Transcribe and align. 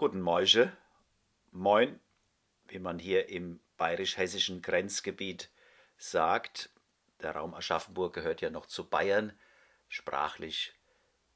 Guten 0.00 0.22
Morgen, 0.22 0.72
moin, 1.52 2.00
wie 2.68 2.78
man 2.78 2.98
hier 2.98 3.28
im 3.28 3.60
bayerisch-hessischen 3.76 4.62
Grenzgebiet 4.62 5.50
sagt. 5.98 6.70
Der 7.20 7.36
Raum 7.36 7.52
Aschaffenburg 7.52 8.14
gehört 8.14 8.40
ja 8.40 8.48
noch 8.48 8.64
zu 8.64 8.88
Bayern. 8.88 9.38
Sprachlich 9.88 10.72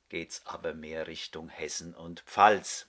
geht's 0.09 0.47
aber 0.47 0.73
mehr 0.73 1.09
Richtung 1.09 1.51
Hessen 1.51 1.95
und 1.95 2.23
Pfalz. 2.23 2.89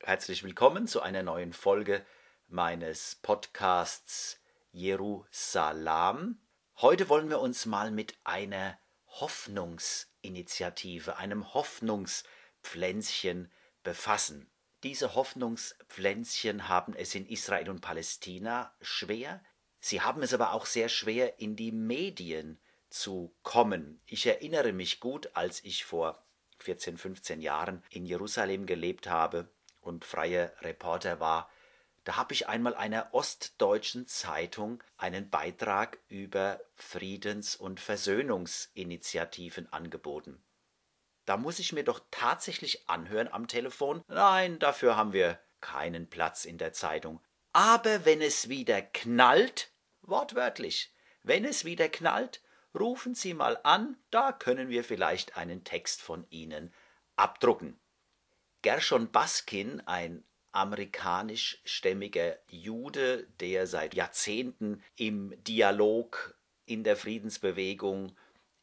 Herzlich 0.00 0.44
willkommen 0.44 0.86
zu 0.86 1.00
einer 1.00 1.22
neuen 1.22 1.54
Folge 1.54 2.04
meines 2.46 3.14
Podcasts 3.14 4.38
Jerusalem. 4.72 6.38
Heute 6.82 7.08
wollen 7.08 7.30
wir 7.30 7.40
uns 7.40 7.64
mal 7.64 7.90
mit 7.90 8.14
einer 8.24 8.78
Hoffnungsinitiative, 9.06 11.16
einem 11.16 11.54
Hoffnungspflänzchen 11.54 13.50
befassen. 13.82 14.50
Diese 14.84 15.14
Hoffnungspflänzchen 15.14 16.68
haben 16.68 16.94
es 16.94 17.14
in 17.14 17.26
Israel 17.26 17.68
und 17.68 17.80
Palästina 17.80 18.72
schwer, 18.80 19.42
sie 19.80 20.02
haben 20.02 20.22
es 20.22 20.32
aber 20.32 20.52
auch 20.52 20.66
sehr 20.66 20.88
schwer, 20.88 21.40
in 21.40 21.56
die 21.56 21.72
Medien 21.72 22.60
zu 22.88 23.34
kommen. 23.42 24.00
Ich 24.06 24.26
erinnere 24.26 24.72
mich 24.72 25.00
gut, 25.00 25.30
als 25.34 25.64
ich 25.64 25.84
vor 25.84 26.22
14, 26.60 26.96
15 26.96 27.40
Jahren 27.40 27.82
in 27.90 28.06
Jerusalem 28.06 28.66
gelebt 28.66 29.08
habe 29.08 29.48
und 29.80 30.04
freier 30.04 30.52
Reporter 30.60 31.18
war, 31.18 31.50
da 32.04 32.16
habe 32.16 32.32
ich 32.32 32.48
einmal 32.48 32.74
einer 32.74 33.12
ostdeutschen 33.12 34.06
Zeitung 34.06 34.82
einen 34.96 35.28
Beitrag 35.28 35.98
über 36.08 36.60
Friedens- 36.74 37.56
und 37.56 37.80
Versöhnungsinitiativen 37.80 39.70
angeboten. 39.72 40.42
Da 41.28 41.36
muss 41.36 41.58
ich 41.58 41.74
mir 41.74 41.84
doch 41.84 42.00
tatsächlich 42.10 42.88
anhören 42.88 43.28
am 43.28 43.48
Telefon, 43.48 44.02
nein, 44.08 44.58
dafür 44.58 44.96
haben 44.96 45.12
wir 45.12 45.38
keinen 45.60 46.08
Platz 46.08 46.46
in 46.46 46.56
der 46.56 46.72
Zeitung. 46.72 47.20
Aber 47.52 48.06
wenn 48.06 48.22
es 48.22 48.48
wieder 48.48 48.80
knallt, 48.80 49.70
wortwörtlich, 50.00 50.90
wenn 51.22 51.44
es 51.44 51.66
wieder 51.66 51.90
knallt, 51.90 52.42
rufen 52.74 53.14
Sie 53.14 53.34
mal 53.34 53.60
an, 53.62 53.98
da 54.10 54.32
können 54.32 54.70
wir 54.70 54.82
vielleicht 54.84 55.36
einen 55.36 55.64
Text 55.64 56.00
von 56.00 56.26
Ihnen 56.30 56.72
abdrucken. 57.16 57.78
Gershon 58.62 59.10
Baskin, 59.10 59.82
ein 59.86 60.24
amerikanischstämmiger 60.52 62.38
Jude, 62.48 63.26
der 63.40 63.66
seit 63.66 63.92
Jahrzehnten 63.92 64.82
im 64.96 65.34
Dialog 65.44 66.38
in 66.64 66.84
der 66.84 66.96
Friedensbewegung 66.96 68.16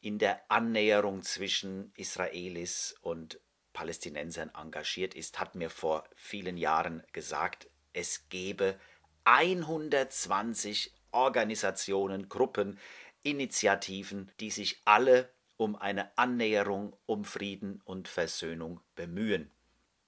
in 0.06 0.20
der 0.20 0.48
Annäherung 0.48 1.24
zwischen 1.24 1.90
Israelis 1.96 2.94
und 3.00 3.40
Palästinensern 3.72 4.52
engagiert 4.54 5.14
ist, 5.14 5.40
hat 5.40 5.56
mir 5.56 5.68
vor 5.68 6.04
vielen 6.14 6.56
Jahren 6.56 7.02
gesagt, 7.10 7.68
es 7.92 8.28
gebe 8.28 8.78
120 9.24 10.94
Organisationen, 11.10 12.28
Gruppen, 12.28 12.78
Initiativen, 13.24 14.30
die 14.38 14.52
sich 14.52 14.80
alle 14.84 15.28
um 15.56 15.74
eine 15.74 16.16
Annäherung, 16.16 16.96
um 17.06 17.24
Frieden 17.24 17.82
und 17.84 18.06
Versöhnung 18.06 18.78
bemühen. 18.94 19.50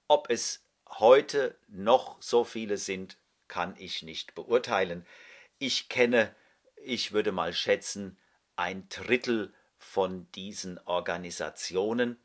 Ob 0.07 0.29
es 0.29 0.63
heute 0.87 1.59
noch 1.67 2.21
so 2.21 2.45
viele 2.45 2.77
sind, 2.77 3.17
kann 3.49 3.75
ich 3.77 4.01
nicht 4.01 4.33
beurteilen. 4.33 5.05
Ich 5.57 5.89
kenne, 5.89 6.33
ich 6.77 7.11
würde 7.11 7.33
mal 7.33 7.51
schätzen, 7.51 8.17
ein 8.55 8.87
Drittel 8.87 9.53
von 9.79 10.31
diesen 10.33 10.77
Organisationen 10.85 12.19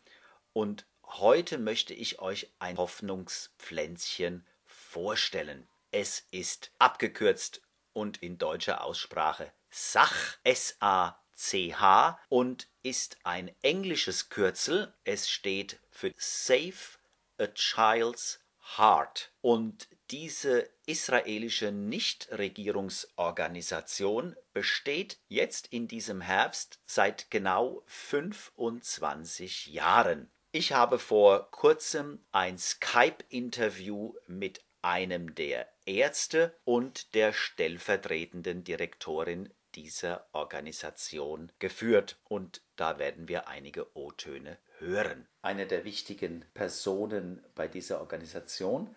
und 0.52 0.86
heute 1.04 1.56
möchte 1.58 1.94
ich 1.94 2.18
euch 2.18 2.52
ein 2.58 2.76
Hoffnungspflänzchen 2.76 4.46
vorstellen. 4.66 5.66
Es 5.90 6.26
ist 6.30 6.72
abgekürzt 6.78 7.62
und 7.92 8.22
in 8.22 8.36
deutscher 8.36 8.84
Aussprache 8.84 9.52
SACH, 9.70 10.38
S-A-C-H 10.44 12.20
und 12.28 12.68
ist 12.82 13.16
ein 13.24 13.50
englisches 13.62 14.28
Kürzel. 14.28 14.94
Es 15.04 15.28
steht 15.28 15.80
für 15.90 16.12
Save 16.16 16.98
a 17.38 17.46
Child's 17.48 18.40
Heart. 18.76 19.32
Und 19.40 19.88
diese 20.10 20.68
israelische 20.86 21.72
Nichtregierungsorganisation 21.72 24.36
besteht 24.52 25.18
jetzt 25.28 25.68
in 25.68 25.88
diesem 25.88 26.20
Herbst 26.20 26.78
seit 26.84 27.30
genau 27.30 27.82
25 27.86 29.66
Jahren. 29.66 30.30
Ich 30.52 30.72
habe 30.72 30.98
vor 30.98 31.50
kurzem 31.50 32.22
ein 32.30 32.58
Skype-Interview 32.58 34.12
mit 34.26 34.62
einem 34.82 35.34
der 35.34 35.66
Ärzte 35.86 36.54
und 36.64 37.14
der 37.14 37.32
stellvertretenden 37.32 38.64
Direktorin 38.64 39.48
dieser 39.74 40.28
Organisation 40.32 41.50
geführt 41.58 42.20
und 42.24 42.62
da 42.76 42.98
werden 42.98 43.28
wir 43.28 43.48
einige 43.48 43.96
O-Töne 43.96 44.58
hören. 44.78 45.26
Eine 45.42 45.66
der 45.66 45.84
wichtigen 45.84 46.44
Personen 46.54 47.44
bei 47.54 47.66
dieser 47.66 48.00
Organisation 48.00 48.94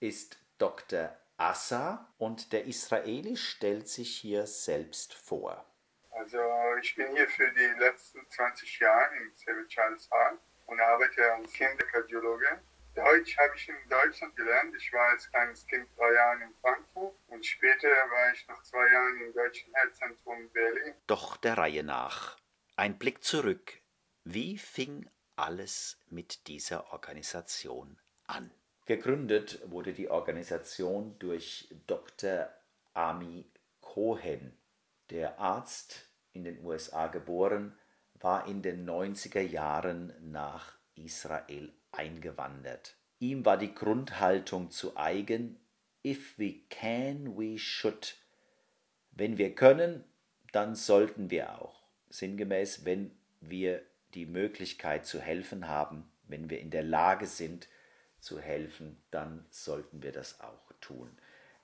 ist 0.00 0.38
Dr. 0.58 1.16
Assa 1.36 2.12
und 2.18 2.52
der 2.52 2.64
Israeli 2.64 3.36
stellt 3.36 3.88
sich 3.88 4.16
hier 4.16 4.46
selbst 4.46 5.14
vor. 5.14 5.66
Also 6.10 6.38
ich 6.80 6.94
bin 6.94 7.14
hier 7.14 7.28
für 7.28 7.50
die 7.52 7.78
letzten 7.78 8.26
20 8.30 8.80
Jahre 8.80 9.16
in 9.16 9.32
Save 9.34 9.66
Charles 9.68 10.10
Hall 10.10 10.38
und 10.66 10.80
arbeite 10.80 11.32
als 11.34 11.52
Kinderkardiologe. 11.52 12.60
Deutsch 12.94 13.36
habe 13.36 13.52
ich 13.54 13.68
in 13.68 13.76
Deutschland 13.90 14.34
gelernt. 14.34 14.74
Ich 14.74 14.90
war 14.94 15.10
als 15.10 15.30
kleines 15.30 15.66
Kind 15.66 15.86
drei 15.96 16.14
Jahre 16.14 16.42
in 16.44 16.54
Frankfurt 16.62 17.14
und 17.28 17.44
später 17.44 17.88
war 17.88 18.32
ich 18.32 18.48
nach 18.48 18.62
zwei 18.62 18.90
Jahren 18.90 19.20
im 19.20 19.34
Deutschen 19.34 19.74
Herzzentrum 19.74 20.40
in 20.40 20.50
Berlin. 20.50 20.94
Doch 21.06 21.36
der 21.36 21.58
Reihe 21.58 21.84
nach. 21.84 22.38
Ein 22.76 22.98
Blick 22.98 23.22
zurück. 23.22 23.74
Wie 24.24 24.56
fing 24.56 25.10
alles 25.36 25.98
mit 26.08 26.46
dieser 26.46 26.92
Organisation 26.92 28.00
an? 28.26 28.50
Gegründet 28.86 29.60
wurde 29.68 29.92
die 29.92 30.10
Organisation 30.10 31.16
durch 31.18 31.68
Dr. 31.88 32.48
Ami 32.94 33.44
Cohen. 33.80 34.56
Der 35.10 35.40
Arzt, 35.40 36.08
in 36.32 36.44
den 36.44 36.64
USA 36.64 37.08
geboren, 37.08 37.76
war 38.14 38.46
in 38.46 38.62
den 38.62 38.88
90er 38.88 39.40
Jahren 39.40 40.12
nach 40.20 40.78
Israel 40.94 41.72
eingewandert. 41.90 42.96
Ihm 43.18 43.44
war 43.44 43.56
die 43.58 43.74
Grundhaltung 43.74 44.70
zu 44.70 44.96
eigen, 44.96 45.58
if 46.04 46.38
we 46.38 46.60
can, 46.70 47.36
we 47.36 47.58
should. 47.58 48.16
Wenn 49.10 49.36
wir 49.36 49.54
können, 49.56 50.04
dann 50.52 50.76
sollten 50.76 51.30
wir 51.30 51.58
auch. 51.60 51.82
Sinngemäß, 52.08 52.84
wenn 52.84 53.10
wir 53.40 53.82
die 54.14 54.26
Möglichkeit 54.26 55.06
zu 55.06 55.20
helfen 55.20 55.66
haben, 55.66 56.08
wenn 56.28 56.50
wir 56.50 56.60
in 56.60 56.70
der 56.70 56.84
Lage 56.84 57.26
sind, 57.26 57.68
zu 58.26 58.40
helfen, 58.40 59.00
dann 59.12 59.46
sollten 59.50 60.02
wir 60.02 60.12
das 60.12 60.40
auch 60.40 60.72
tun. 60.80 61.08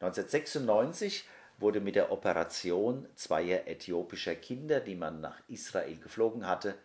1996 0.01 1.29
wurde 1.59 1.81
mit 1.81 1.97
der 1.97 2.13
Operation 2.13 3.07
zweier 3.17 3.67
äthiopischer 3.67 4.37
Kinder, 4.37 4.81
die 4.81 4.95
man 4.95 5.21
nach 5.21 5.41
Israel 5.49 5.97
geflogen 5.99 6.47
hatte, 6.47 6.77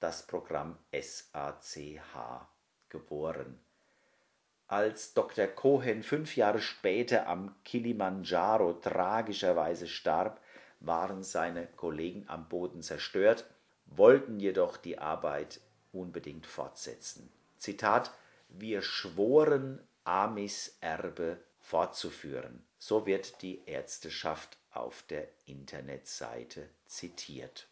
das 0.00 0.26
Programm 0.26 0.76
SACH 0.92 2.48
geboren. 2.88 3.58
Als 4.66 5.14
Dr. 5.14 5.46
Cohen 5.46 6.02
fünf 6.02 6.36
Jahre 6.36 6.60
später 6.60 7.26
am 7.26 7.54
Kilimanjaro 7.64 8.74
tragischerweise 8.74 9.86
starb, 9.86 10.40
waren 10.80 11.22
seine 11.22 11.66
Kollegen 11.76 12.24
am 12.28 12.48
Boden 12.48 12.82
zerstört, 12.82 13.44
wollten 13.86 14.40
jedoch 14.40 14.76
die 14.76 14.98
Arbeit 14.98 15.60
unbedingt 15.92 16.46
fortsetzen. 16.46 17.30
Zitat 17.58 18.12
wir 18.50 18.82
schworen, 18.82 19.80
Amis 20.04 20.76
Erbe 20.80 21.42
fortzuführen. 21.58 22.64
So 22.78 23.06
wird 23.06 23.42
die 23.42 23.64
Ärzteschaft 23.66 24.58
auf 24.70 25.02
der 25.08 25.28
Internetseite 25.46 26.68
zitiert. 26.86 27.68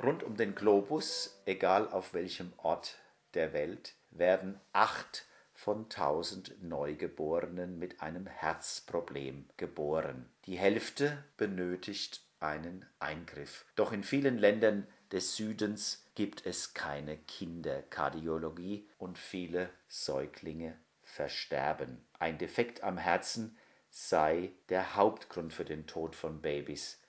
Rund 0.00 0.22
um 0.22 0.36
den 0.36 0.54
Globus, 0.54 1.42
egal 1.44 1.88
auf 1.88 2.14
welchem 2.14 2.52
Ort 2.56 2.98
der 3.34 3.52
Welt, 3.52 3.94
werden 4.10 4.60
acht 4.72 5.26
von 5.58 5.88
tausend 5.88 6.62
Neugeborenen 6.62 7.80
mit 7.80 8.00
einem 8.00 8.28
Herzproblem 8.28 9.48
geboren. 9.56 10.30
Die 10.44 10.56
Hälfte 10.56 11.24
benötigt 11.36 12.22
einen 12.38 12.86
Eingriff. 13.00 13.66
Doch 13.74 13.90
in 13.90 14.04
vielen 14.04 14.38
Ländern 14.38 14.86
des 15.10 15.34
Südens 15.34 16.06
gibt 16.14 16.46
es 16.46 16.74
keine 16.74 17.16
Kinderkardiologie 17.18 18.88
und 18.98 19.18
viele 19.18 19.70
Säuglinge 19.88 20.78
versterben. 21.02 22.06
Ein 22.20 22.38
Defekt 22.38 22.84
am 22.84 22.96
Herzen 22.96 23.58
sei 23.90 24.52
der 24.68 24.94
Hauptgrund 24.94 25.52
für 25.52 25.64
den 25.64 25.88
Tod 25.88 26.14
von 26.14 26.40
Babys. 26.40 27.00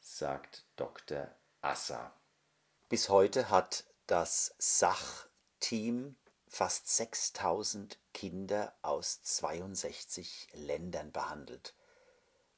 sagt 0.00 0.64
Dr. 0.76 1.28
Assa. 1.60 2.14
Bis 2.88 3.10
heute 3.10 3.50
hat 3.50 3.84
das 4.06 4.54
Sachteam 4.56 6.16
fast 6.48 6.88
6000 6.88 7.98
Kinder 8.12 8.74
aus 8.82 9.22
62 9.22 10.48
Ländern 10.52 11.12
behandelt, 11.12 11.74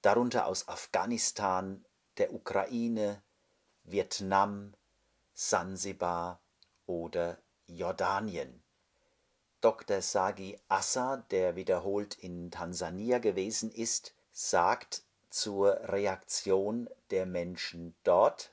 darunter 0.02 0.46
aus 0.46 0.68
Afghanistan, 0.68 1.84
der 2.18 2.32
Ukraine, 2.32 3.22
Vietnam, 3.84 4.74
Sansibar 5.34 6.40
oder 6.86 7.38
Jordanien. 7.66 8.62
Dr. 9.60 10.00
Sagi 10.00 10.58
Assa, 10.68 11.18
der 11.30 11.54
wiederholt 11.54 12.14
in 12.14 12.50
Tansania 12.50 13.18
gewesen 13.18 13.70
ist, 13.70 14.14
sagt 14.32 15.02
zur 15.28 15.88
Reaktion 15.88 16.88
der 17.10 17.26
Menschen 17.26 17.94
dort, 18.02 18.52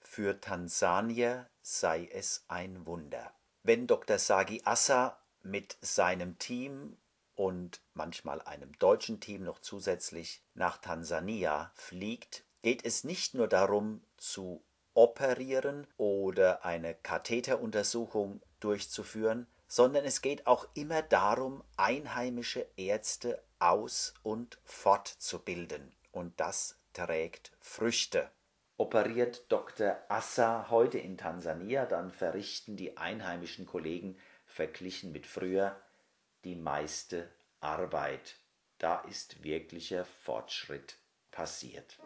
für 0.00 0.40
Tansanier 0.40 1.48
sei 1.64 2.08
es 2.12 2.44
ein 2.46 2.86
Wunder. 2.86 3.32
Wenn 3.62 3.86
Dr. 3.86 4.18
Sagi 4.18 4.60
Assa 4.64 5.18
mit 5.42 5.78
seinem 5.80 6.38
Team 6.38 6.98
und 7.34 7.80
manchmal 7.94 8.42
einem 8.42 8.78
deutschen 8.78 9.18
Team 9.18 9.42
noch 9.42 9.58
zusätzlich 9.58 10.42
nach 10.52 10.76
Tansania 10.78 11.72
fliegt, 11.74 12.44
geht 12.62 12.84
es 12.84 13.02
nicht 13.02 13.34
nur 13.34 13.48
darum 13.48 14.04
zu 14.18 14.62
operieren 14.92 15.86
oder 15.96 16.64
eine 16.64 16.94
Katheteruntersuchung 16.94 18.42
durchzuführen, 18.60 19.46
sondern 19.66 20.04
es 20.04 20.20
geht 20.20 20.46
auch 20.46 20.68
immer 20.74 21.00
darum, 21.00 21.64
einheimische 21.76 22.66
Ärzte 22.76 23.42
aus 23.58 24.12
und 24.22 24.58
fortzubilden. 24.64 25.96
Und 26.12 26.38
das 26.38 26.76
trägt 26.92 27.52
Früchte. 27.58 28.30
Operiert 28.76 29.52
Dr. 29.52 29.98
Assa 30.08 30.68
heute 30.68 30.98
in 30.98 31.16
Tansania, 31.16 31.86
dann 31.86 32.10
verrichten 32.10 32.76
die 32.76 32.96
einheimischen 32.96 33.66
Kollegen 33.66 34.18
verglichen 34.46 35.12
mit 35.12 35.26
früher 35.26 35.80
die 36.42 36.56
meiste 36.56 37.30
Arbeit. 37.60 38.36
Da 38.78 39.00
ist 39.02 39.44
wirklicher 39.44 40.04
Fortschritt 40.04 40.98
passiert. 41.30 41.98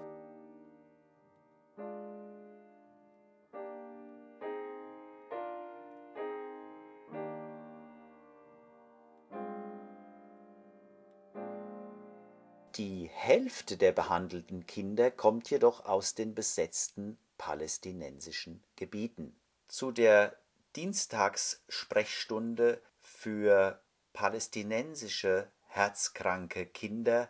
Die 12.78 13.10
Hälfte 13.12 13.76
der 13.76 13.90
behandelten 13.90 14.64
Kinder 14.66 15.10
kommt 15.10 15.50
jedoch 15.50 15.84
aus 15.84 16.14
den 16.14 16.36
besetzten 16.36 17.18
palästinensischen 17.36 18.62
Gebieten. 18.76 19.36
Zu 19.66 19.90
der 19.90 20.38
Dienstagssprechstunde 20.76 22.80
für 23.02 23.82
palästinensische 24.12 25.50
herzkranke 25.66 26.66
Kinder 26.66 27.28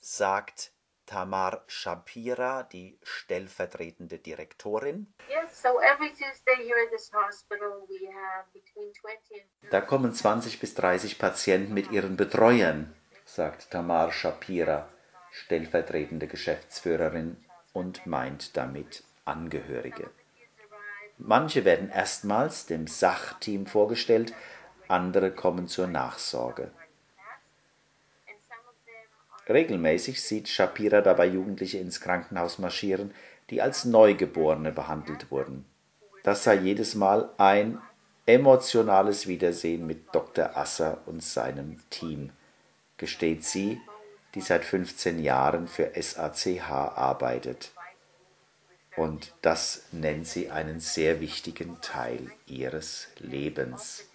sagt 0.00 0.74
Tamar 1.06 1.64
Shapira, 1.66 2.64
die 2.64 2.98
stellvertretende 3.02 4.18
Direktorin. 4.18 5.14
Da 9.70 9.80
kommen 9.80 10.12
20 10.12 10.60
bis 10.60 10.74
30 10.74 11.18
Patienten 11.18 11.72
mit 11.72 11.90
ihren 11.90 12.18
Betreuern 12.18 12.94
sagt 13.24 13.70
Tamar 13.70 14.12
Shapira, 14.12 14.88
stellvertretende 15.30 16.26
Geschäftsführerin, 16.26 17.36
und 17.72 18.06
meint 18.06 18.56
damit 18.56 19.02
Angehörige. 19.24 20.10
Manche 21.18 21.64
werden 21.64 21.90
erstmals 21.90 22.66
dem 22.66 22.86
Sachteam 22.86 23.66
vorgestellt, 23.66 24.32
andere 24.88 25.30
kommen 25.30 25.68
zur 25.68 25.86
Nachsorge. 25.86 26.70
Regelmäßig 29.48 30.22
sieht 30.22 30.48
Shapira 30.48 31.00
dabei 31.02 31.26
Jugendliche 31.26 31.78
ins 31.78 32.00
Krankenhaus 32.00 32.58
marschieren, 32.58 33.12
die 33.50 33.60
als 33.60 33.84
Neugeborene 33.84 34.72
behandelt 34.72 35.30
wurden. 35.30 35.66
Das 36.22 36.44
sei 36.44 36.54
jedes 36.54 36.94
Mal 36.94 37.28
ein 37.36 37.78
emotionales 38.24 39.26
Wiedersehen 39.26 39.86
mit 39.86 40.14
Dr. 40.14 40.56
Asser 40.56 40.98
und 41.06 41.22
seinem 41.22 41.78
Team 41.90 42.30
gesteht 42.96 43.44
sie, 43.44 43.80
die 44.34 44.40
seit 44.40 44.64
15 44.64 45.22
Jahren 45.22 45.68
für 45.68 45.92
SACH 45.94 46.60
arbeitet. 46.60 47.72
Und 48.96 49.34
das 49.42 49.86
nennt 49.92 50.26
sie 50.26 50.50
einen 50.50 50.80
sehr 50.80 51.20
wichtigen 51.20 51.80
Teil 51.80 52.30
ihres 52.46 53.08
Lebens. 53.18 54.08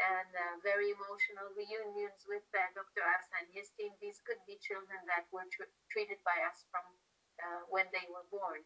and 0.00 0.32
uh, 0.32 0.56
very 0.64 0.92
emotional 0.96 1.52
reunions 1.52 2.24
with 2.24 2.44
uh, 2.56 2.64
Dr. 2.72 3.04
Asa 3.04 3.44
and 3.44 3.48
his 3.52 3.68
team. 3.76 3.92
These 4.00 4.24
could 4.24 4.40
be 4.48 4.56
children 4.60 5.00
that 5.08 5.28
were 5.28 5.44
tr 5.52 5.68
treated 5.92 6.20
by 6.24 6.36
us 6.48 6.64
from 6.72 6.84
uh, 7.40 7.62
when 7.68 7.86
they 7.92 8.08
were 8.08 8.24
born. 8.32 8.64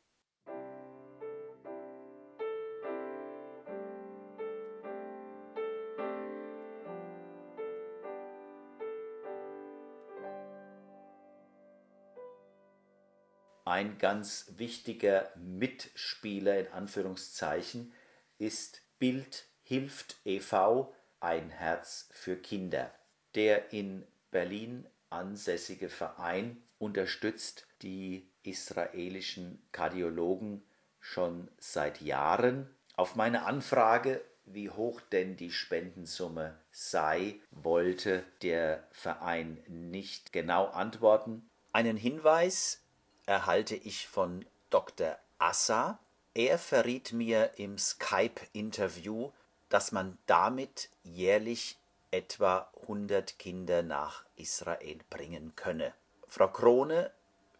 Ein 13.74 13.98
ganz 13.98 14.52
wichtiger 14.56 15.32
Mitspieler 15.34 16.60
in 16.60 16.68
Anführungszeichen 16.68 17.92
ist 18.38 18.82
Bild 19.00 19.46
hilft 19.64 20.14
e.V. 20.24 20.94
Ein 21.18 21.50
Herz 21.50 22.08
für 22.12 22.36
Kinder. 22.36 22.92
Der 23.34 23.72
in 23.72 24.06
Berlin 24.30 24.86
ansässige 25.10 25.88
Verein 25.88 26.62
unterstützt 26.78 27.66
die 27.82 28.30
israelischen 28.44 29.60
Kardiologen 29.72 30.62
schon 31.00 31.48
seit 31.58 32.00
Jahren. 32.00 32.72
Auf 32.94 33.16
meine 33.16 33.44
Anfrage, 33.44 34.20
wie 34.44 34.70
hoch 34.70 35.00
denn 35.00 35.36
die 35.36 35.50
Spendensumme 35.50 36.56
sei, 36.70 37.40
wollte 37.50 38.22
der 38.40 38.86
Verein 38.92 39.58
nicht 39.66 40.32
genau 40.32 40.66
antworten. 40.66 41.50
Einen 41.72 41.96
Hinweis 41.96 42.83
erhalte 43.26 43.74
ich 43.74 44.06
von 44.06 44.44
Dr. 44.70 45.18
Assa. 45.38 45.98
Er 46.34 46.58
verriet 46.58 47.12
mir 47.12 47.52
im 47.58 47.78
Skype-Interview, 47.78 49.30
dass 49.68 49.92
man 49.92 50.18
damit 50.26 50.90
jährlich 51.02 51.78
etwa 52.10 52.70
100 52.82 53.38
Kinder 53.38 53.82
nach 53.82 54.24
Israel 54.36 54.98
bringen 55.10 55.54
könne. 55.56 55.94
Frau 56.26 56.48
Krone 56.48 57.10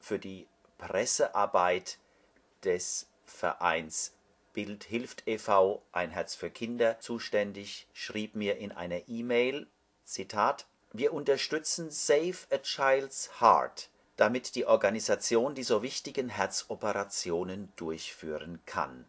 für 0.01 0.19
die 0.19 0.47
Pressearbeit 0.79 1.99
des 2.63 3.07
Vereins 3.25 4.13
Bild 4.53 4.85
hilft 4.85 5.27
e.V. 5.27 5.83
Ein 5.91 6.11
Herz 6.11 6.37
für 6.37 6.49
Kinder 6.49 7.01
zuständig, 7.01 7.89
schrieb 7.93 8.37
mir 8.37 8.59
in 8.59 8.71
einer 8.71 9.09
E-Mail, 9.09 9.67
Zitat, 10.05 10.67
wir 10.93 11.13
unterstützen 11.13 11.91
Save 11.91 12.37
a 12.53 12.59
Child's 12.59 13.41
Heart 13.41 13.91
damit 14.17 14.55
die 14.55 14.67
Organisation 14.67 15.55
die 15.55 15.65
so 15.65 15.83
wichtigen 15.83 16.29
Herzoperationen 16.29 17.73
durchführen 17.77 18.61
kann. 18.67 19.05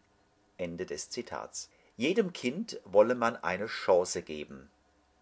Ende 0.56 0.86
des 0.86 1.10
Zitats. 1.10 1.70
Jedem 1.96 2.32
Kind 2.32 2.80
wolle 2.84 3.14
man 3.14 3.36
eine 3.36 3.66
Chance 3.66 4.22
geben. 4.22 4.70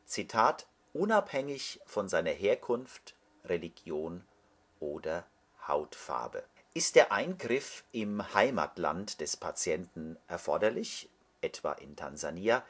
Zitat 0.06 0.66
unabhängig 0.92 1.80
von 1.86 2.08
seiner 2.08 2.30
Herkunft, 2.30 3.14
Religion 3.44 4.24
oder 4.80 5.26
Hautfarbe. 5.66 6.44
Ist 6.72 6.96
der 6.96 7.12
Eingriff 7.12 7.84
im 7.92 8.34
Heimatland 8.34 9.20
des 9.20 9.36
Patienten 9.36 10.16
erforderlich, 10.26 11.08
etwa 11.40 11.72
in 11.72 11.94
Tansania, 11.94 12.64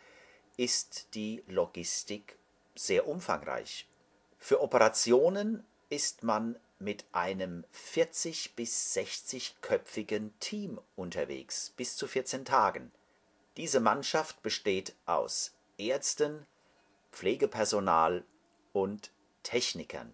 ist 0.56 1.14
die 1.14 1.42
Logistik 1.48 2.36
sehr 2.74 3.08
umfangreich. 3.08 3.88
Für 4.38 4.62
Operationen 4.62 5.64
ist 5.88 6.22
man 6.22 6.56
mit 6.78 7.04
einem 7.12 7.64
40 7.70 8.54
bis 8.56 8.94
60-köpfigen 8.96 10.30
Team 10.40 10.80
unterwegs, 10.96 11.72
bis 11.76 11.96
zu 11.96 12.06
14 12.06 12.44
Tagen. 12.44 12.92
Diese 13.56 13.80
Mannschaft 13.80 14.42
besteht 14.42 14.94
aus 15.06 15.54
Ärzten, 15.78 16.46
Pflegepersonal 17.12 18.24
und 18.72 19.12
Technikern. 19.42 20.12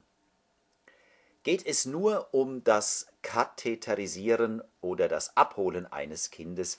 Geht 1.43 1.67
es 1.67 1.87
nur 1.87 2.35
um 2.35 2.62
das 2.64 3.07
Katheterisieren 3.23 4.62
oder 4.83 5.09
das 5.09 5.37
Abholen 5.37 5.87
eines 5.87 6.31
Kindes, 6.31 6.79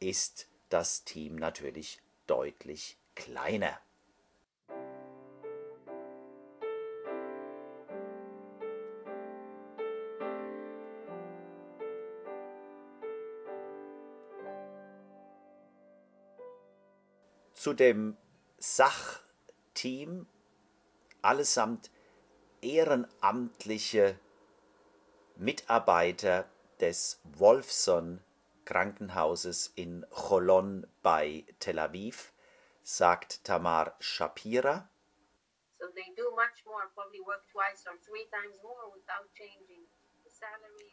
ist 0.00 0.48
das 0.68 1.04
Team 1.04 1.36
natürlich 1.36 2.02
deutlich 2.26 2.98
kleiner. 3.14 3.80
Zu 17.62 17.74
dem 17.74 18.16
Sachteam, 18.58 20.26
allesamt 21.22 21.92
ehrenamtliche 22.60 24.18
Mitarbeiter 25.36 26.50
des 26.80 27.20
Wolfson 27.22 28.20
Krankenhauses 28.64 29.72
in 29.76 30.04
Cholon 30.10 30.88
bei 31.02 31.44
Tel 31.60 31.78
Aviv, 31.78 32.32
sagt 32.82 33.44
Tamar 33.44 33.94
Shapira. 34.00 34.90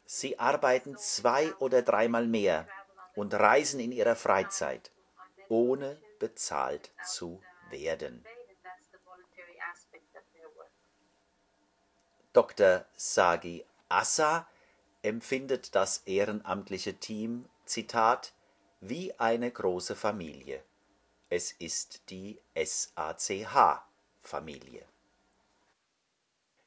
Sie 0.06 0.38
arbeiten 0.38 0.98
zwei 0.98 1.56
oder 1.56 1.82
dreimal 1.82 2.28
mehr 2.28 2.68
und 3.16 3.34
reisen 3.34 3.80
in 3.80 3.92
ihrer 3.92 4.16
Freizeit, 4.16 4.92
ohne 5.50 6.02
bezahlt 6.20 6.92
zu 7.06 7.42
werden. 7.70 8.26
Dr. 12.32 12.86
Sagi 12.96 13.66
Assa 13.90 14.48
empfindet 15.02 15.76
das 15.76 16.04
ehrenamtliche 16.06 16.94
Team, 16.96 17.50
Zitat, 17.66 18.34
wie 18.82 19.20
eine 19.20 19.52
große 19.52 19.96
Familie. 19.96 20.64
Es 21.30 21.52
ist 21.52 22.10
die 22.10 22.40
SACH-Familie. 22.56 23.80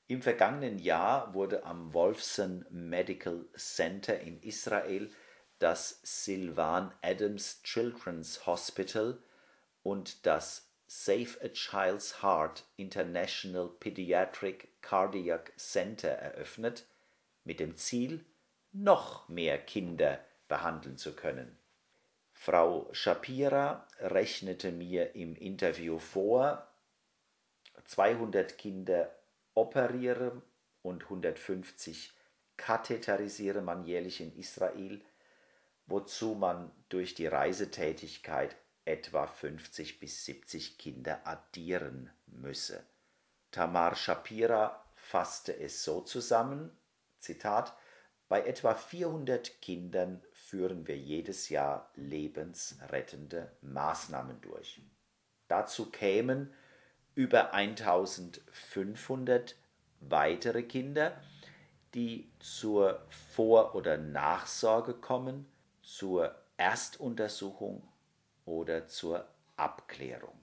Im 0.09 0.21
vergangenen 0.21 0.79
Jahr 0.79 1.33
wurde 1.33 1.65
am 1.65 1.95
Wolfson 1.95 2.67
Medical 2.71 3.47
Center 3.57 4.21
in 4.21 4.43
Israel 4.43 5.11
das 5.63 6.01
Sylvan 6.03 6.93
Adams 7.03 7.63
Children's 7.63 8.47
Hospital 8.47 9.23
und 9.85 10.27
das 10.27 10.69
Save 10.89 11.39
a 11.41 11.49
Child's 11.51 12.21
Heart 12.21 12.65
International 12.77 13.69
Pediatric 13.69 14.69
Cardiac 14.83 15.53
Center 15.57 16.09
eröffnet, 16.09 16.85
mit 17.45 17.61
dem 17.61 17.77
Ziel, 17.77 18.25
noch 18.73 19.29
mehr 19.29 19.57
Kinder 19.57 20.19
behandeln 20.49 20.97
zu 20.99 21.15
können. 21.15 21.57
Frau 22.33 22.89
Shapira 22.93 23.87
rechnete 24.01 24.73
mir 24.73 25.15
im 25.15 25.37
Interview 25.37 26.01
vor, 26.01 26.67
200 27.85 28.59
Kinder 28.59 29.15
operiere 29.55 30.43
und 30.83 31.05
150 31.05 32.13
katheterisiere 32.57 33.63
man 33.63 33.85
jährlich 33.85 34.21
in 34.21 34.37
Israel, 34.37 35.01
wozu 35.87 36.35
man 36.35 36.71
durch 36.89 37.15
die 37.15 37.27
Reisetätigkeit 37.27 38.57
etwa 38.85 39.27
50 39.27 40.01
bis 40.01 40.25
70 40.25 40.79
Kinder 40.79 41.27
addieren 41.27 42.11
müsse. 42.27 42.85
Tamar 43.51 43.95
Shapira 43.95 44.83
fasste 44.95 45.55
es 45.59 45.85
so 45.85 46.01
zusammen, 46.01 46.75
Zitat, 47.19 47.77
bei 48.29 48.47
etwa 48.47 48.75
400 48.75 49.61
Kindern 49.61 50.23
führen 50.33 50.87
wir 50.87 50.97
jedes 50.97 51.51
Jahr 51.51 51.91
lebensrettende 51.97 53.55
Maßnahmen 53.61 54.41
durch. 54.41 54.81
Dazu 55.49 55.91
kämen 55.91 56.55
über 57.15 57.53
1500 57.53 59.55
weitere 60.01 60.63
Kinder, 60.63 61.21
die 61.93 62.33
zur 62.39 63.07
Vor- 63.35 63.75
oder 63.75 63.99
Nachsorge 63.99 64.95
kommen, 64.95 65.52
zur 65.83 66.35
Erstuntersuchung 66.57 67.83
oder 68.45 68.87
zur 68.87 69.27
Abklärung. 69.57 70.39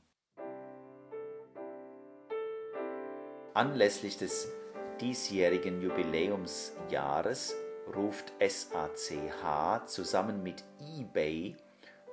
Anlässlich 3.53 4.17
des 4.17 4.51
diesjährigen 5.01 5.81
Jubiläumsjahres 5.81 7.55
ruft 7.95 8.33
SACH 8.39 9.87
zusammen 9.87 10.43
mit 10.43 10.63
eBay 10.79 11.55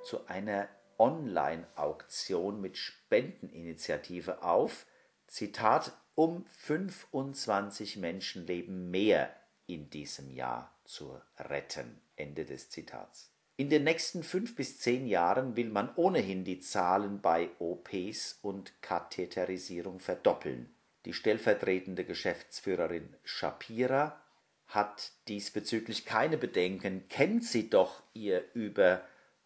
zu 0.03 0.25
einer 0.27 0.67
Online-Auktion 0.97 2.59
mit 2.59 2.77
Spendeninitiative 2.77 4.41
auf, 4.41 4.85
Zitat, 5.27 5.91
um 6.15 6.45
25 6.47 7.97
Menschenleben 7.97 8.89
mehr 8.89 9.35
in 9.67 9.89
diesem 9.89 10.31
Jahr 10.31 10.76
zu 10.87 11.19
retten. 11.37 12.01
Ende 12.15 12.45
des 12.45 12.69
Zitats. 12.69 13.31
In 13.57 13.69
den 13.69 13.83
nächsten 13.83 14.23
fünf 14.23 14.55
bis 14.55 14.79
zehn 14.79 15.07
Jahren 15.07 15.55
will 15.55 15.69
man 15.69 15.93
ohnehin 15.95 16.43
die 16.43 16.59
Zahlen 16.59 17.21
bei 17.21 17.49
OPs 17.59 18.39
und 18.41 18.81
Katheterisierung 18.81 19.99
verdoppeln. 19.99 20.73
Die 21.05 21.13
stellvertretende 21.13 22.03
Geschäftsführerin 22.03 23.15
Shapira 23.23 24.21
hat 24.67 25.11
diesbezüglich 25.27 26.05
keine 26.05 26.37
Bedenken, 26.37 27.07
kennt 27.09 27.45
sie 27.45 27.69
doch 27.69 28.03
ihr 28.13 28.43
über 28.53 29.01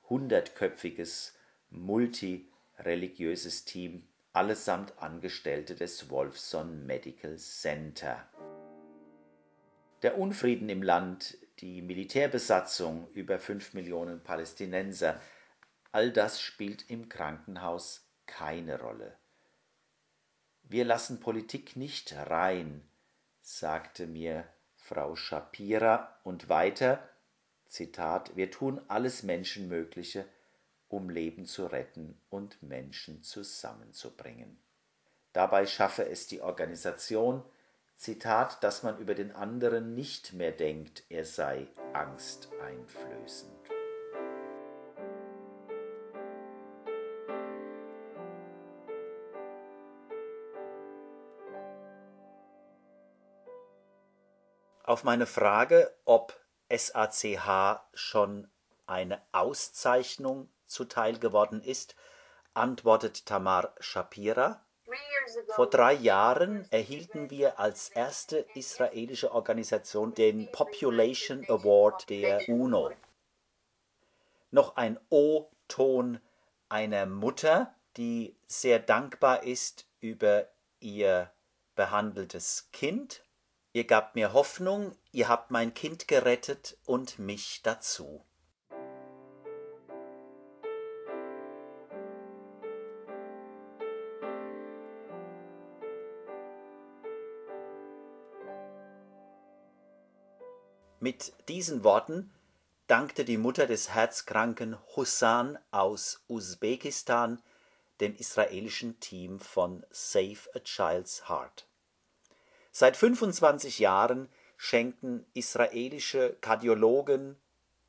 hundertköpfiges 0.09 1.35
multireligiöses 1.69 3.63
Team, 3.65 4.07
allesamt 4.33 4.97
Angestellte 4.97 5.75
des 5.75 6.09
Wolfson 6.09 6.85
Medical 6.85 7.37
Center. 7.37 8.27
Der 10.01 10.17
Unfrieden 10.17 10.69
im 10.69 10.81
Land, 10.81 11.37
die 11.59 11.81
Militärbesatzung 11.81 13.07
über 13.13 13.37
fünf 13.37 13.73
Millionen 13.73 14.23
Palästinenser, 14.23 15.21
all 15.91 16.11
das 16.11 16.41
spielt 16.41 16.89
im 16.89 17.07
Krankenhaus 17.07 18.09
keine 18.25 18.79
Rolle. 18.79 19.15
Wir 20.63 20.85
lassen 20.85 21.19
Politik 21.19 21.75
nicht 21.75 22.15
rein, 22.15 22.81
sagte 23.41 24.07
mir 24.07 24.47
Frau 24.75 25.15
Shapira 25.15 26.17
und 26.23 26.49
weiter, 26.49 27.07
Zitat, 27.67 28.35
wir 28.35 28.49
tun 28.49 28.81
alles 28.87 29.21
Menschenmögliche, 29.21 30.25
um 30.87 31.09
Leben 31.09 31.45
zu 31.45 31.67
retten 31.67 32.19
und 32.29 32.63
Menschen 32.63 33.21
zusammenzubringen. 33.21 34.59
Dabei 35.31 35.65
schaffe 35.65 36.09
es 36.09 36.27
die 36.27 36.41
Organisation, 36.41 37.43
Zitat, 38.01 38.63
dass 38.63 38.81
man 38.81 38.97
über 38.97 39.13
den 39.13 39.31
anderen 39.31 39.93
nicht 39.93 40.33
mehr 40.33 40.51
denkt, 40.51 41.03
er 41.09 41.23
sei 41.23 41.67
angsteinflößend. 41.93 43.69
Auf 54.83 55.03
meine 55.03 55.27
Frage, 55.27 55.95
ob 56.03 56.35
SACH 56.75 57.83
schon 57.93 58.49
eine 58.87 59.21
Auszeichnung 59.31 60.51
zuteil 60.65 61.19
geworden 61.19 61.61
ist, 61.61 61.95
antwortet 62.55 63.27
Tamar 63.27 63.75
Shapira. 63.79 64.65
Vor 65.55 65.69
drei 65.69 65.93
Jahren 65.93 66.65
erhielten 66.71 67.29
wir 67.29 67.59
als 67.59 67.89
erste 67.89 68.45
israelische 68.55 69.31
Organisation 69.31 70.13
den 70.13 70.51
Population 70.51 71.45
Award 71.47 72.09
der 72.09 72.47
UNO. 72.47 72.91
Noch 74.51 74.75
ein 74.75 74.99
O-Ton 75.09 76.19
einer 76.69 77.05
Mutter, 77.05 77.73
die 77.97 78.35
sehr 78.47 78.79
dankbar 78.79 79.43
ist 79.43 79.87
über 79.99 80.47
ihr 80.79 81.31
behandeltes 81.75 82.69
Kind 82.71 83.23
Ihr 83.73 83.85
gabt 83.85 84.15
mir 84.15 84.33
Hoffnung, 84.33 84.97
ihr 85.13 85.29
habt 85.29 85.49
mein 85.49 85.73
Kind 85.73 86.09
gerettet 86.09 86.77
und 86.85 87.19
mich 87.19 87.61
dazu. 87.63 88.25
Mit 101.03 101.33
diesen 101.47 101.83
Worten 101.83 102.31
dankte 102.85 103.25
die 103.25 103.39
Mutter 103.39 103.65
des 103.65 103.89
herzkranken 103.89 104.77
Hussan 104.95 105.57
aus 105.71 106.23
Usbekistan 106.29 107.41
dem 107.99 108.15
israelischen 108.15 108.99
Team 108.99 109.39
von 109.39 109.83
Save 109.89 110.37
a 110.53 110.59
Child's 110.59 111.27
Heart. 111.27 111.65
Seit 112.71 112.95
25 112.95 113.79
Jahren 113.79 114.29
schenken 114.57 115.25
israelische 115.33 116.37
Kardiologen, 116.39 117.35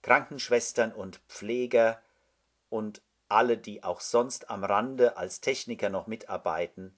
Krankenschwestern 0.01 0.91
und 0.91 1.19
Pfleger 1.29 2.01
und 2.71 3.03
alle, 3.29 3.59
die 3.59 3.85
auch 3.85 4.01
sonst 4.01 4.49
am 4.49 4.65
Rande 4.65 5.19
als 5.19 5.43
Techniker 5.43 5.91
noch 5.91 6.07
mitarbeiten, 6.07 6.97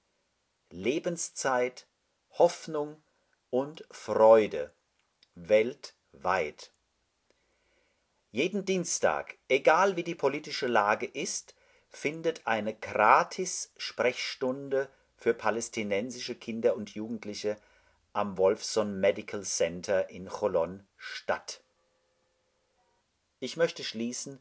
Lebenszeit, 0.71 1.89
Hoffnung 2.31 3.03
und 3.51 3.85
Freude 3.91 4.73
weltweit. 6.25 6.73
Jeden 8.33 8.65
Dienstag, 8.65 9.37
egal 9.49 9.97
wie 9.97 10.03
die 10.03 10.17
politische 10.17 10.67
Lage 10.67 11.07
ist, 11.07 11.55
findet 11.91 12.47
eine 12.47 12.75
Gratis-Sprechstunde 12.75 14.89
für 15.17 15.35
palästinensische 15.35 16.35
Kinder 16.35 16.75
und 16.75 16.95
Jugendliche 16.95 17.59
am 18.13 18.37
Wolfson 18.39 18.99
Medical 18.99 19.43
Center 19.43 20.11
in 20.11 20.29
Cholon 20.29 20.85
statt. 20.97 21.63
Ich 23.39 23.57
möchte 23.57 23.85
schließen 23.85 24.41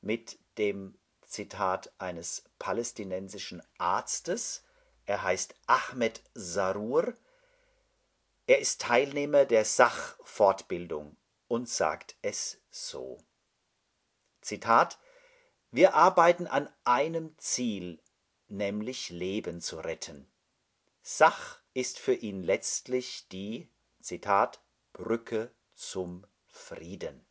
mit 0.00 0.38
dem 0.56 0.96
Zitat 1.26 1.92
eines 1.98 2.44
palästinensischen 2.58 3.62
Arztes. 3.76 4.64
Er 5.04 5.22
heißt 5.22 5.54
Ahmed 5.66 6.22
Sarur. 6.32 7.12
Er 8.46 8.60
ist 8.60 8.80
Teilnehmer 8.80 9.44
der 9.44 9.66
Sachfortbildung 9.66 11.18
und 11.48 11.68
sagt 11.68 12.16
es 12.22 12.60
so. 12.70 13.18
Zitat 14.40 14.98
Wir 15.70 15.94
arbeiten 15.94 16.46
an 16.46 16.68
einem 16.84 17.36
Ziel, 17.38 18.00
nämlich 18.48 19.10
Leben 19.10 19.60
zu 19.60 19.76
retten. 19.76 20.30
Sach 21.02 21.60
ist 21.74 21.98
für 21.98 22.14
ihn 22.14 22.42
letztlich 22.42 23.28
die, 23.28 23.68
Zitat, 24.00 24.62
Brücke 24.92 25.50
zum 25.74 26.26
Frieden. 26.46 27.26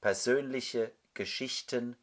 persönliche 0.00 0.92
Geschichten 1.14 1.96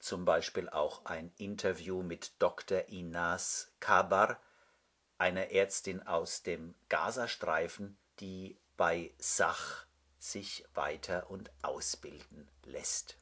zum 0.00 0.24
Beispiel 0.24 0.68
auch 0.68 1.04
ein 1.04 1.32
Interview 1.36 2.02
mit 2.02 2.32
Dr. 2.40 2.88
Inas 2.88 3.72
Kabar, 3.80 4.40
einer 5.18 5.52
Ärztin 5.52 6.02
aus 6.02 6.42
dem 6.42 6.74
Gazastreifen, 6.88 7.96
die 8.18 8.58
bei 8.76 9.14
Sach 9.18 9.86
sich 10.18 10.66
weiter 10.74 11.30
und 11.30 11.50
ausbilden 11.62 12.48
lässt. 12.64 13.16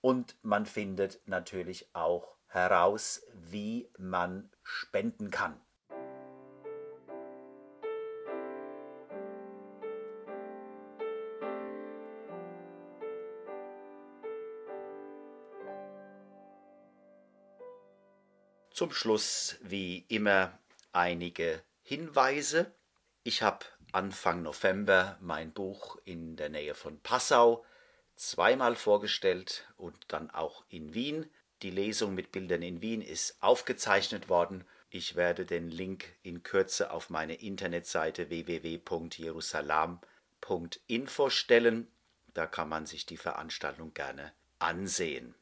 Und 0.00 0.36
man 0.42 0.64
findet 0.64 1.20
natürlich 1.26 1.94
auch 1.94 2.36
heraus, 2.46 3.22
wie 3.34 3.90
man 3.98 4.50
spenden 4.62 5.30
kann. 5.30 5.60
Zum 18.78 18.92
Schluss 18.92 19.56
wie 19.60 20.04
immer 20.06 20.56
einige 20.92 21.64
Hinweise. 21.82 22.72
Ich 23.24 23.42
habe 23.42 23.66
Anfang 23.90 24.42
November 24.42 25.18
mein 25.20 25.52
Buch 25.52 25.98
in 26.04 26.36
der 26.36 26.48
Nähe 26.48 26.76
von 26.76 27.00
Passau 27.00 27.64
zweimal 28.14 28.76
vorgestellt 28.76 29.66
und 29.78 29.96
dann 30.06 30.30
auch 30.30 30.62
in 30.68 30.94
Wien. 30.94 31.28
Die 31.62 31.72
Lesung 31.72 32.14
mit 32.14 32.30
Bildern 32.30 32.62
in 32.62 32.80
Wien 32.80 33.02
ist 33.02 33.42
aufgezeichnet 33.42 34.28
worden. 34.28 34.64
Ich 34.90 35.16
werde 35.16 35.44
den 35.44 35.70
Link 35.70 36.14
in 36.22 36.44
Kürze 36.44 36.92
auf 36.92 37.10
meine 37.10 37.34
Internetseite 37.34 38.30
www.jerusalem.info 38.30 41.30
stellen. 41.30 41.90
Da 42.32 42.46
kann 42.46 42.68
man 42.68 42.86
sich 42.86 43.06
die 43.06 43.16
Veranstaltung 43.16 43.92
gerne 43.92 44.32
ansehen. 44.60 45.34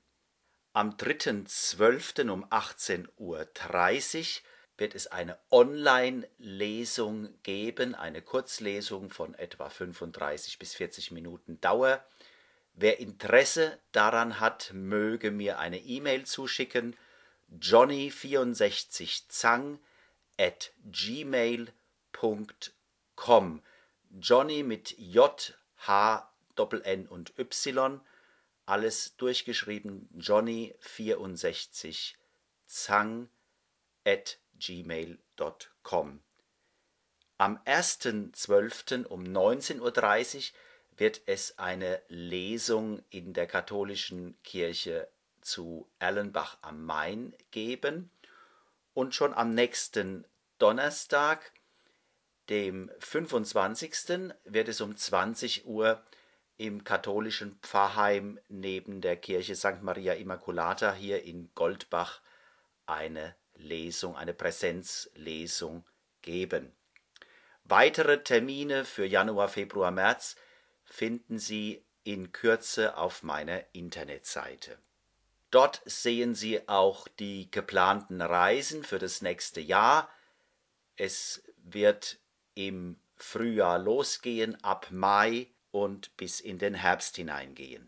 Am 0.77 0.91
3.12. 0.91 2.29
um 2.29 2.45
18.30 2.51 3.09
Uhr 3.17 3.49
wird 4.77 4.95
es 4.95 5.07
eine 5.07 5.39
Online-Lesung 5.51 7.43
geben, 7.43 7.95
eine 7.95 8.21
Kurzlesung 8.21 9.09
von 9.09 9.33
etwa 9.37 9.71
35 9.71 10.59
bis 10.59 10.75
40 10.75 11.13
Minuten 11.13 11.59
Dauer. 11.63 12.05
Wer 12.75 13.01
Interesse 13.01 13.79
daran 13.93 14.39
hat, 14.39 14.73
möge 14.75 15.31
mir 15.31 15.59
eine 15.59 15.79
E-Mail 15.79 16.27
zuschicken 16.27 16.95
johnny64zang 17.59 19.79
at 20.39 20.73
gmail.com 20.85 21.73
Johnny 24.11 24.63
mit 24.63 24.95
J, 24.99 25.59
H, 25.87 26.31
Doppel 26.55 26.83
N 26.83 27.09
und 27.09 27.33
Y 27.39 27.99
alles 28.67 29.17
durchgeschrieben 29.17 30.09
johnny64 30.19 32.15
zang 32.67 33.29
at 34.05 34.39
gmail.com. 34.59 36.21
Am 37.39 37.59
1.12. 37.65 39.05
um 39.07 39.23
19.30 39.25 39.81
Uhr 39.81 39.93
wird 40.97 41.21
es 41.27 41.59
eine 41.59 42.03
Lesung 42.09 43.03
in 43.11 43.35
der 43.35 43.47
katholischen 43.47 44.41
Kirche 44.43 45.09
zu 45.43 45.89
Erlenbach 45.99 46.59
am 46.63 46.85
Main 46.85 47.35
geben 47.51 48.11
und 48.95 49.15
schon 49.15 49.35
am 49.35 49.55
nächsten 49.55 50.25
Donnerstag, 50.59 51.53
dem 52.49 52.91
25. 52.99 54.33
wird 54.45 54.69
es 54.69 54.81
um 54.81 54.97
20 54.97 55.67
Uhr 55.67 56.03
im 56.59 56.85
katholischen 56.85 57.59
Pfarrheim 57.63 58.39
neben 58.49 59.01
der 59.01 59.17
Kirche 59.17 59.55
St. 59.55 59.83
Maria 59.83 60.15
Immaculata 60.15 60.93
hier 60.95 61.23
in 61.23 61.51
Goldbach 61.55 62.21
eine 62.87 63.35
Lesung, 63.55 64.17
eine 64.17 64.33
Präsenzlesung 64.33 65.85
geben. 66.23 66.73
Weitere 67.65 68.23
Termine 68.23 68.85
für 68.85 69.05
Januar, 69.05 69.49
Februar, 69.49 69.91
März 69.91 70.37
finden 70.85 71.39
Sie 71.39 71.85
in 72.05 72.33
Kürze 72.33 72.97
auf 72.97 73.23
meiner 73.23 73.65
Internetseite. 73.73 74.79
Dort 75.51 75.83
sehen 75.85 76.35
Sie 76.35 76.69
auch 76.69 77.09
die 77.09 77.51
geplanten 77.51 78.21
Reisen 78.21 78.85
für 78.85 78.99
das 78.99 79.23
nächste 79.23 79.61
Jahr. 79.61 80.09
Es 80.97 81.43
wird 81.57 82.19
im 82.55 83.01
Frühjahr 83.17 83.79
losgehen, 83.79 84.63
ab 84.63 84.89
Mai 84.91 85.49
und 85.77 86.17
bis 86.17 86.41
in 86.41 86.59
den 86.59 86.73
Herbst 86.73 87.17
hineingehen. 87.17 87.87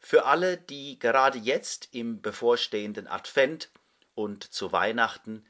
Für 0.00 0.26
alle, 0.26 0.56
die 0.56 0.98
gerade 0.98 1.38
jetzt 1.38 1.88
im 1.92 2.20
bevorstehenden 2.20 3.06
Advent 3.06 3.70
und 4.16 4.42
zu 4.42 4.72
Weihnachten 4.72 5.46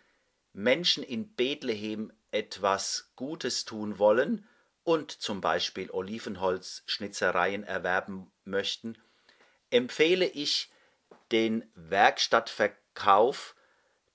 Menschen 0.53 1.03
in 1.03 1.35
Bethlehem 1.35 2.13
etwas 2.31 3.11
Gutes 3.17 3.65
tun 3.65 3.99
wollen 3.99 4.47
und 4.83 5.11
zum 5.11 5.41
Beispiel 5.41 5.91
Olivenholzschnitzereien 5.91 7.65
erwerben 7.65 8.31
möchten, 8.45 8.99
empfehle 9.71 10.27
ich 10.27 10.71
den 11.33 11.65
Werkstattverkauf 11.75 13.57